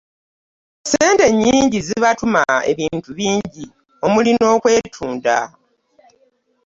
[0.81, 3.63] Ssente ennyingi zibatuma ebintu bingi
[4.05, 5.37] omuli n'okwetunda